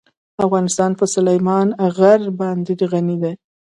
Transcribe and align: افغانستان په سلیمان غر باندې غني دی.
افغانستان 0.45 0.91
په 0.99 1.05
سلیمان 1.15 1.67
غر 1.97 2.21
باندې 2.39 2.73
غني 2.91 3.17
دی. 3.23 3.33